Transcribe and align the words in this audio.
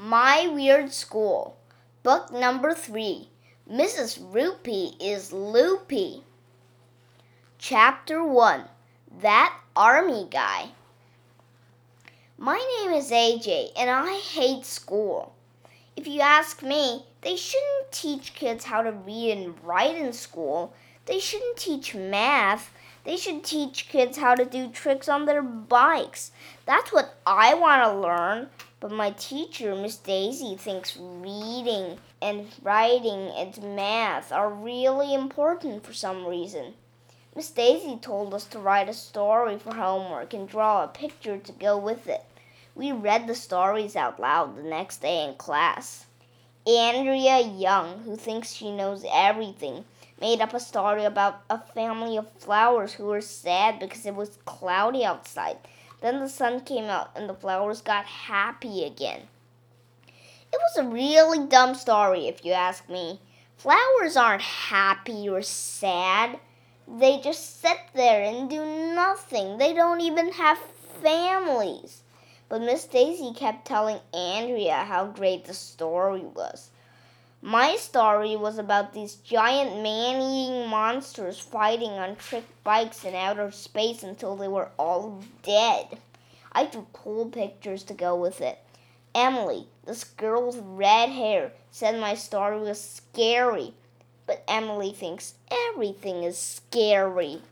My 0.00 0.46
Weird 0.46 0.92
School, 0.92 1.56
Book 2.04 2.30
Number 2.32 2.72
Three 2.72 3.30
Mrs. 3.68 4.20
Roopy 4.32 4.94
is 5.00 5.32
Loopy. 5.32 6.22
Chapter 7.58 8.22
1 8.22 8.62
That 9.20 9.58
Army 9.74 10.28
Guy. 10.30 10.68
My 12.38 12.64
name 12.78 12.96
is 12.96 13.10
AJ 13.10 13.70
and 13.76 13.90
I 13.90 14.20
hate 14.20 14.64
school. 14.64 15.34
If 15.96 16.06
you 16.06 16.20
ask 16.20 16.62
me, 16.62 17.04
they 17.22 17.34
shouldn't 17.34 17.90
teach 17.90 18.34
kids 18.34 18.66
how 18.66 18.82
to 18.82 18.92
read 18.92 19.32
and 19.32 19.60
write 19.64 19.96
in 19.96 20.12
school. 20.12 20.74
They 21.06 21.18
shouldn't 21.18 21.56
teach 21.56 21.96
math. 21.96 22.72
They 23.08 23.16
should 23.16 23.42
teach 23.42 23.88
kids 23.88 24.18
how 24.18 24.34
to 24.34 24.44
do 24.44 24.68
tricks 24.68 25.08
on 25.08 25.24
their 25.24 25.40
bikes. 25.40 26.30
That's 26.66 26.92
what 26.92 27.16
I 27.24 27.54
want 27.54 27.82
to 27.82 27.98
learn. 27.98 28.50
But 28.80 28.90
my 28.92 29.12
teacher, 29.12 29.74
Miss 29.74 29.96
Daisy, 29.96 30.56
thinks 30.56 30.94
reading 31.00 32.00
and 32.20 32.48
writing 32.62 33.30
and 33.34 33.74
math 33.74 34.30
are 34.30 34.50
really 34.50 35.14
important 35.14 35.86
for 35.86 35.94
some 35.94 36.26
reason. 36.26 36.74
Miss 37.34 37.48
Daisy 37.48 37.96
told 37.96 38.34
us 38.34 38.44
to 38.44 38.58
write 38.58 38.90
a 38.90 38.92
story 38.92 39.58
for 39.58 39.74
homework 39.74 40.34
and 40.34 40.46
draw 40.46 40.84
a 40.84 40.88
picture 40.88 41.38
to 41.38 41.52
go 41.52 41.78
with 41.78 42.08
it. 42.08 42.26
We 42.74 42.92
read 42.92 43.26
the 43.26 43.34
stories 43.34 43.96
out 43.96 44.20
loud 44.20 44.54
the 44.54 44.62
next 44.62 44.98
day 44.98 45.24
in 45.24 45.36
class. 45.36 46.04
Andrea 46.66 47.40
Young, 47.40 48.00
who 48.00 48.16
thinks 48.16 48.52
she 48.52 48.70
knows 48.70 49.06
everything, 49.10 49.86
made 50.20 50.40
up 50.40 50.54
a 50.54 50.60
story 50.60 51.04
about 51.04 51.42
a 51.48 51.58
family 51.58 52.16
of 52.16 52.30
flowers 52.32 52.94
who 52.94 53.06
were 53.06 53.20
sad 53.20 53.78
because 53.78 54.06
it 54.06 54.14
was 54.14 54.38
cloudy 54.44 55.04
outside. 55.04 55.58
Then 56.00 56.20
the 56.20 56.28
sun 56.28 56.60
came 56.60 56.84
out 56.84 57.10
and 57.16 57.28
the 57.28 57.34
flowers 57.34 57.80
got 57.80 58.04
happy 58.04 58.84
again. 58.84 59.22
It 60.52 60.60
was 60.60 60.76
a 60.78 60.88
really 60.88 61.46
dumb 61.46 61.74
story, 61.74 62.26
if 62.28 62.44
you 62.44 62.52
ask 62.52 62.88
me. 62.88 63.20
Flowers 63.56 64.16
aren't 64.16 64.42
happy 64.42 65.28
or 65.28 65.42
sad. 65.42 66.38
They 66.86 67.20
just 67.20 67.60
sit 67.60 67.78
there 67.94 68.22
and 68.22 68.48
do 68.48 68.64
nothing. 68.94 69.58
They 69.58 69.74
don't 69.74 70.00
even 70.00 70.32
have 70.32 70.58
families. 71.02 72.02
But 72.48 72.62
Miss 72.62 72.84
Daisy 72.84 73.34
kept 73.34 73.66
telling 73.66 74.00
Andrea 74.14 74.84
how 74.84 75.06
great 75.06 75.44
the 75.44 75.54
story 75.54 76.22
was. 76.22 76.70
My 77.40 77.76
story 77.76 78.34
was 78.34 78.58
about 78.58 78.92
these 78.92 79.14
giant 79.14 79.80
man 79.80 80.20
eating 80.20 80.68
monsters 80.68 81.38
fighting 81.38 81.92
on 81.92 82.16
trick 82.16 82.44
bikes 82.64 83.04
in 83.04 83.14
outer 83.14 83.52
space 83.52 84.02
until 84.02 84.34
they 84.34 84.48
were 84.48 84.70
all 84.76 85.22
dead. 85.44 85.98
I 86.50 86.66
drew 86.66 86.88
cool 86.92 87.26
pictures 87.26 87.84
to 87.84 87.94
go 87.94 88.16
with 88.16 88.40
it. 88.40 88.58
Emily, 89.14 89.68
this 89.86 90.02
girl 90.02 90.46
with 90.46 90.58
red 90.60 91.10
hair, 91.10 91.52
said 91.70 92.00
my 92.00 92.14
story 92.14 92.58
was 92.58 92.80
scary, 92.80 93.72
but 94.26 94.42
Emily 94.48 94.92
thinks 94.92 95.34
everything 95.70 96.24
is 96.24 96.36
scary. 96.36 97.42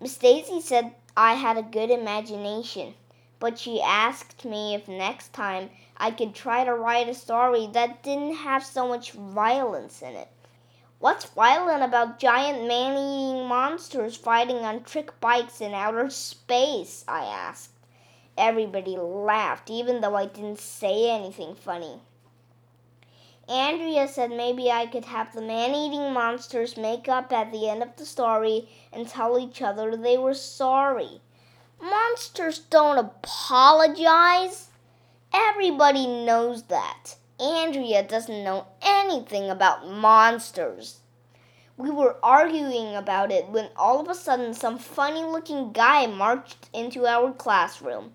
Miss 0.00 0.18
Daisy 0.18 0.60
said 0.60 0.94
I 1.16 1.34
had 1.34 1.56
a 1.56 1.62
good 1.62 1.90
imagination 1.90 2.94
but 3.38 3.58
she 3.58 3.80
asked 3.82 4.44
me 4.44 4.74
if 4.74 4.88
next 4.88 5.32
time 5.32 5.70
I 5.96 6.10
could 6.10 6.34
try 6.34 6.64
to 6.64 6.74
write 6.74 7.08
a 7.08 7.14
story 7.14 7.66
that 7.72 8.02
didn't 8.02 8.36
have 8.36 8.64
so 8.64 8.88
much 8.88 9.12
violence 9.12 10.02
in 10.02 10.14
it. 10.14 10.28
What's 10.98 11.26
violent 11.26 11.82
about 11.82 12.18
giant 12.18 12.66
man 12.66 12.96
eating 12.96 13.46
monsters 13.46 14.16
fighting 14.16 14.58
on 14.58 14.82
trick 14.82 15.20
bikes 15.20 15.60
in 15.60 15.74
outer 15.74 16.08
space? 16.08 17.04
I 17.06 17.24
asked. 17.26 17.72
Everybody 18.38 18.96
laughed, 18.96 19.70
even 19.70 20.00
though 20.00 20.16
I 20.16 20.26
didn't 20.26 20.58
say 20.58 21.10
anything 21.10 21.54
funny. 21.54 22.00
Andrea 23.48 24.08
said 24.08 24.30
maybe 24.30 24.70
I 24.70 24.86
could 24.86 25.04
have 25.04 25.32
the 25.32 25.40
man 25.40 25.74
eating 25.74 26.12
monsters 26.12 26.76
make 26.76 27.08
up 27.08 27.32
at 27.32 27.52
the 27.52 27.68
end 27.68 27.82
of 27.82 27.94
the 27.96 28.04
story 28.04 28.68
and 28.92 29.06
tell 29.06 29.38
each 29.38 29.62
other 29.62 29.96
they 29.96 30.18
were 30.18 30.34
sorry. 30.34 31.20
Monsters 31.80 32.58
don't 32.58 32.98
apologize. 32.98 34.70
Everybody 35.32 36.06
knows 36.06 36.64
that. 36.64 37.16
Andrea 37.38 38.02
doesn't 38.02 38.44
know 38.44 38.66
anything 38.80 39.50
about 39.50 39.86
monsters. 39.86 41.00
We 41.76 41.90
were 41.90 42.16
arguing 42.22 42.96
about 42.96 43.30
it 43.30 43.50
when 43.50 43.68
all 43.76 44.00
of 44.00 44.08
a 44.08 44.14
sudden 44.14 44.54
some 44.54 44.78
funny 44.78 45.22
looking 45.22 45.72
guy 45.72 46.06
marched 46.06 46.70
into 46.72 47.06
our 47.06 47.32
classroom. 47.32 48.12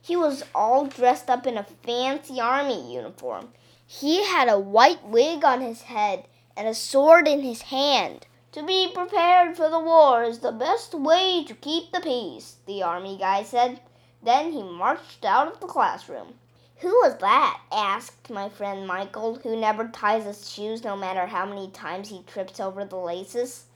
He 0.00 0.14
was 0.14 0.44
all 0.54 0.86
dressed 0.86 1.30
up 1.30 1.46
in 1.46 1.56
a 1.56 1.66
fancy 1.84 2.40
army 2.40 2.94
uniform. 2.94 3.48
He 3.86 4.24
had 4.24 4.48
a 4.48 4.58
white 4.58 5.06
wig 5.06 5.44
on 5.44 5.62
his 5.62 5.82
head 5.82 6.26
and 6.54 6.68
a 6.68 6.74
sword 6.74 7.26
in 7.26 7.40
his 7.40 7.62
hand. 7.62 8.26
To 8.52 8.62
be 8.62 8.90
prepared 8.94 9.58
for 9.58 9.68
the 9.68 9.78
war 9.78 10.24
is 10.24 10.38
the 10.38 10.52
best 10.52 10.94
way 10.94 11.44
to 11.44 11.54
keep 11.54 11.92
the 11.92 12.00
peace, 12.00 12.56
the 12.64 12.82
army 12.82 13.18
guy 13.18 13.42
said. 13.42 13.82
Then 14.22 14.52
he 14.52 14.62
marched 14.62 15.22
out 15.26 15.52
of 15.52 15.60
the 15.60 15.66
classroom. 15.66 16.38
Who 16.78 16.88
was 17.02 17.18
that? 17.18 17.60
asked 17.70 18.30
my 18.30 18.48
friend 18.48 18.86
Michael, 18.86 19.34
who 19.34 19.54
never 19.54 19.88
ties 19.88 20.24
his 20.24 20.50
shoes 20.50 20.82
no 20.82 20.96
matter 20.96 21.26
how 21.26 21.44
many 21.44 21.70
times 21.70 22.08
he 22.08 22.22
trips 22.22 22.58
over 22.58 22.86
the 22.86 22.96
laces. 22.96 23.66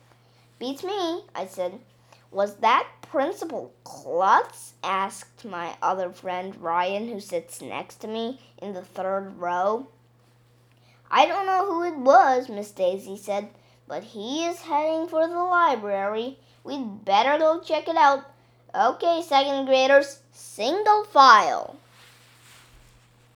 Beats 0.59 0.83
me, 0.83 1.25
I 1.35 1.47
said. 1.47 1.79
Was 2.31 2.57
that 2.57 2.89
Principal 3.03 3.75
Klutz? 3.85 4.73
asked 4.83 5.45
my 5.45 5.77
other 5.83 6.11
friend 6.11 6.57
Ryan, 6.57 7.09
who 7.09 7.21
sits 7.21 7.61
next 7.61 7.97
to 7.97 8.09
me 8.09 8.41
in 8.57 8.73
the 8.73 8.81
third 8.81 9.39
row. 9.39 9.89
I 11.11 11.27
don't 11.27 11.45
know 11.45 11.67
who 11.67 11.83
it 11.85 11.99
was, 11.99 12.49
Miss 12.49 12.71
Daisy 12.71 13.19
said 13.19 13.51
but 13.93 14.05
he 14.05 14.47
is 14.47 14.63
heading 14.63 15.07
for 15.07 15.29
the 15.29 15.37
library. 15.37 16.39
We'd 16.65 17.05
better 17.05 17.37
go 17.37 17.61
check 17.61 17.89
it 17.89 17.97
out. 17.97 18.25
Okay, 18.75 19.21
second 19.21 19.67
graders, 19.67 20.21
single 20.33 21.05
file. 21.05 21.77